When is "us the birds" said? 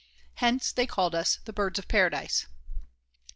1.13-1.77